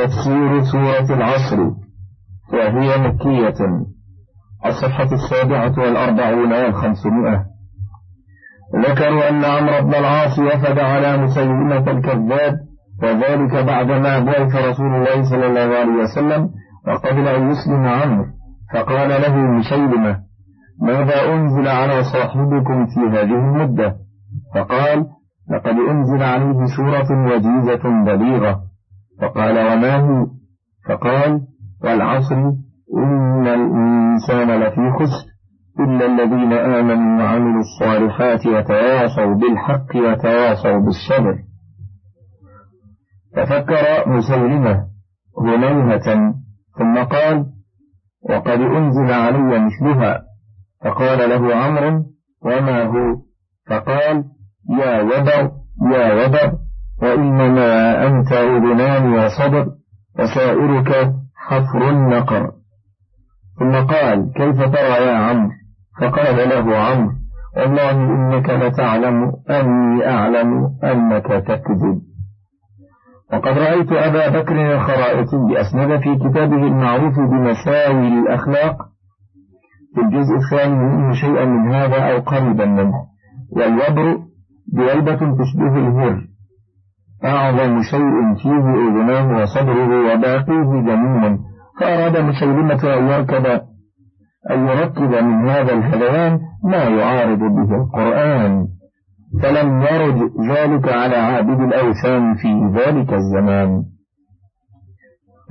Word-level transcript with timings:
تفسير 0.00 0.62
سورة 0.72 1.16
العصر 1.16 1.60
وهي 2.52 2.98
مكية 2.98 3.60
الصفحة 4.66 5.08
السابعة 5.12 5.78
والأربعون 5.78 6.52
والخمسمائة. 6.52 7.44
ذكروا 8.88 9.28
أن 9.28 9.44
عمرو 9.44 9.86
بن 9.86 9.94
العاص 9.94 10.38
وفد 10.38 10.78
على 10.78 11.16
مسيلمة 11.16 11.90
الكذاب 11.90 12.54
وذلك 13.02 13.64
بعدما 13.64 14.18
بعث 14.18 14.54
رسول 14.54 14.94
الله 14.94 15.30
صلى 15.30 15.46
الله 15.46 15.76
عليه 15.78 16.02
وسلم 16.02 16.50
وقبل 16.88 17.28
أن 17.28 17.50
يسلم 17.50 17.86
عمرو 17.86 18.24
فقال 18.74 19.08
له 19.08 19.36
مسيلمة 19.36 20.18
ماذا 20.82 21.34
أنزل 21.34 21.68
على 21.68 22.02
صاحبكم 22.04 22.86
في 22.86 23.00
هذه 23.00 23.34
المدة؟ 23.34 23.96
فقال 24.54 25.06
لقد 25.50 25.76
أنزل 25.90 26.22
عليه 26.22 26.66
سورة 26.76 27.26
وجيزة 27.26 28.04
بليغة. 28.04 28.69
فقال 29.20 29.58
وما 29.58 29.96
هي 29.96 30.26
فقال 30.88 31.40
والعصر 31.84 32.36
إن 32.96 33.46
الإنسان 33.46 34.60
لفي 34.62 34.90
خسر 34.98 35.30
إلا 35.80 36.06
الذين 36.06 36.52
آمنوا 36.52 37.22
وعملوا 37.22 37.60
الصالحات 37.60 38.46
وتواصوا 38.46 39.34
بالحق 39.34 39.96
وتواصوا 39.96 40.78
بالصبر. 40.78 41.38
تفكر 43.36 44.08
مسيلمة 44.08 44.86
هنيهة 45.38 46.34
ثم 46.78 47.02
قال 47.02 47.46
وقد 48.30 48.60
أنزل 48.60 49.12
علي 49.12 49.66
مثلها. 49.66 50.22
فقال 50.84 51.30
له 51.30 51.54
عمرو 51.56 52.04
وما 52.44 52.84
هو؟ 52.84 53.16
فقال 53.66 54.24
يا 54.80 55.02
وبر 55.02 55.50
يا 55.92 56.14
وبر. 56.14 56.58
وإنما 57.02 58.06
أنت 58.06 58.32
أذنان 58.32 59.12
وصبر 59.12 59.66
وسائرك 60.18 61.12
حفر 61.36 61.88
النقر. 61.90 62.50
ثم 63.58 63.72
قال 63.72 64.32
كيف 64.36 64.56
ترى 64.56 65.06
يا 65.06 65.16
عمرو؟ 65.16 65.50
فقال 66.00 66.48
له 66.48 66.76
عمرو 66.76 67.12
والله 67.56 67.90
إنك 67.90 68.50
لتعلم 68.50 69.32
أني 69.50 70.08
أعلم 70.08 70.68
أنك 70.84 71.26
تكذب. 71.26 72.00
وقد 73.32 73.58
رأيت 73.58 73.92
أبا 73.92 74.40
بكر 74.40 74.74
الخرائطي 74.74 75.60
أسند 75.60 76.00
في 76.00 76.16
كتابه 76.16 76.56
المعروف 76.56 77.14
بمساوي 77.18 78.08
الأخلاق. 78.08 78.76
في 79.94 80.00
الجزء 80.00 80.34
الثاني 80.36 80.74
منه 80.74 81.12
شيئا 81.12 81.44
من 81.44 81.74
هذا 81.74 82.12
أو 82.12 82.20
قريبا 82.20 82.64
منه. 82.64 82.94
والوبر 83.56 84.18
بويبة 84.72 85.16
تشبه 85.16 85.76
الهر. 85.76 86.30
أعظم 87.24 87.82
شيء 87.82 88.34
فيه 88.42 88.88
أذناه 88.88 89.42
وصدره 89.42 90.12
وباقيه 90.12 90.82
جميل 90.82 91.38
فأراد 91.80 92.16
مسلمة 92.16 92.94
أن 92.98 93.08
يركب 93.08 93.46
أن 94.50 94.68
يركب 94.68 95.24
من 95.24 95.48
هذا 95.48 95.72
الهذيان 95.72 96.40
ما 96.64 96.84
يعارض 96.84 97.38
به 97.38 97.74
القرآن. 97.74 98.66
فلم 99.42 99.82
يرد 99.82 100.30
ذلك 100.50 100.88
على 100.88 101.16
عابد 101.16 101.60
الأوثان 101.60 102.34
في 102.34 102.48
ذلك 102.74 103.12
الزمان. 103.12 103.82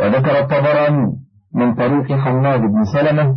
وذكر 0.00 0.38
الطبراني 0.38 1.12
من 1.54 1.74
طريق 1.74 2.12
حماد 2.12 2.60
بن 2.60 2.84
سلمة 2.94 3.36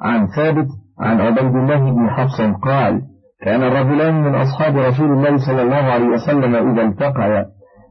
عن 0.00 0.26
ثابت 0.36 0.68
عن 1.00 1.20
عبيد 1.20 1.54
الله 1.54 1.90
بن 1.90 2.10
حفص 2.10 2.40
قال 2.62 3.02
كان 3.44 3.62
الرجلان 3.62 4.14
من 4.14 4.34
أصحاب 4.34 4.76
رسول 4.76 5.12
الله 5.12 5.36
صلى 5.46 5.62
الله 5.62 5.76
عليه 5.76 6.08
وسلم 6.08 6.54
إذا 6.54 6.82
التقيا 6.82 7.46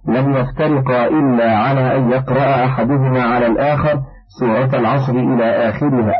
لم 0.08 0.30
يفترقا 0.36 1.08
إلا 1.08 1.58
على 1.58 1.98
أن 1.98 2.12
يقرأ 2.12 2.66
أحدهما 2.66 3.23
على 3.23 3.48
الآخر 3.48 4.02
سورة 4.40 4.80
العصر 4.80 5.14
إلى 5.14 5.70
آخرها 5.70 6.14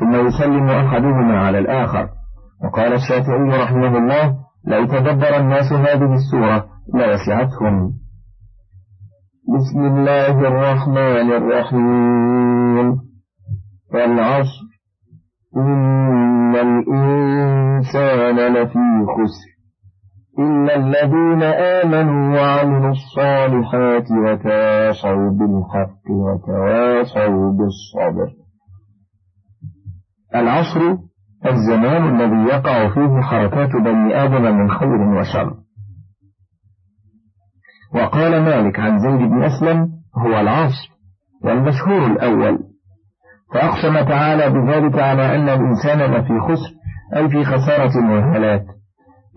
ثم 0.00 0.26
يسلم 0.26 0.68
أحدهما 0.68 1.38
على 1.46 1.58
الآخر. 1.58 2.08
وقال 2.64 2.92
الشافعي 2.92 3.62
رحمه 3.62 3.98
الله 3.98 4.36
لو 4.66 4.84
تدبر 4.86 5.36
الناس 5.36 5.72
هذه 5.72 6.14
السورة 6.14 6.66
لوسعتهم 6.94 7.92
بسم 9.56 9.80
الله 9.80 10.40
الرحمن 10.40 11.32
الرحيم. 11.32 12.96
والعصر 13.94 14.64
إن 15.56 16.33
الإنسان 16.56 18.36
لفي 18.52 19.06
خسر 19.14 19.54
إلا 20.38 20.76
الذين 20.76 21.42
آمنوا 21.42 22.40
وعملوا 22.40 22.90
الصالحات 22.90 24.10
وتواصوا 24.10 25.30
بالحق 25.30 26.10
وتواصوا 26.10 27.52
بالصبر 27.52 28.44
العصر 30.34 30.96
الزمان 31.46 32.20
الذي 32.20 32.54
يقع 32.54 32.94
فيه 32.94 33.20
حركات 33.20 33.68
بني 33.68 34.24
آدم 34.24 34.56
من 34.58 34.70
خير 34.70 35.00
وشر. 35.20 35.54
وقال 37.94 38.42
مالك 38.42 38.80
عن 38.80 38.98
زيد 38.98 39.30
بن 39.30 39.42
أسلم 39.42 39.88
هو 40.16 40.40
العصر 40.40 40.90
والمشهور 41.44 42.06
الأول. 42.06 42.58
فأقسم 43.52 44.08
تعالى 44.08 44.50
بذلك 44.50 44.98
على 44.98 45.34
أن 45.34 45.48
الإنسان 45.48 45.98
لفي 45.98 46.40
خسر 46.40 46.74
أي 47.16 47.28
في 47.28 47.44
خسارة 47.44 48.12
وهلاك 48.12 48.64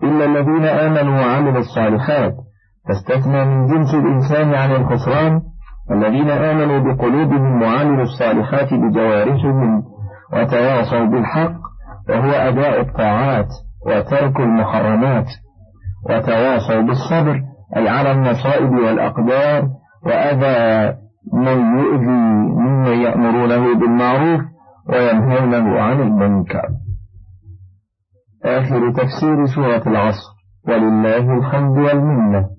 إلا 0.02 0.24
الذين 0.24 0.64
آمنوا 0.64 1.20
وعملوا 1.20 1.58
الصالحات 1.58 2.34
فاستثنى 2.88 3.44
من 3.44 3.66
جنس 3.66 3.94
الإنسان 3.94 4.54
عن 4.54 4.70
الخسران. 4.70 5.40
الذين 5.90 6.30
آمنوا 6.30 6.78
بقلوبهم 6.78 7.62
وعملوا 7.62 8.02
الصالحات 8.02 8.74
بجوارحهم 8.74 9.82
وتواصوا 10.32 11.04
بالحق 11.04 11.52
وهو 12.08 12.30
أداء 12.30 12.80
الطاعات 12.80 13.48
وترك 13.86 14.40
المحرمات. 14.40 15.26
وتواصوا 16.10 16.80
بالصبر 16.80 17.40
أي 17.76 17.88
على 17.88 18.12
المصائب 18.12 18.70
والأقدار 18.70 19.68
وأذى 20.06 20.94
من 21.32 21.78
يؤذي 21.78 22.06
ممن 22.58 22.86
يأمرونه 22.86 23.78
بالمعروف 23.78 24.40
وينهونه 24.88 25.80
عن 25.80 26.00
المنكر. 26.00 26.68
آخر 28.44 28.92
تفسير 28.92 29.46
سورة 29.54 29.88
العصر. 29.88 30.28
ولله 30.68 31.38
الحمد 31.38 31.78
والمنة. 31.78 32.57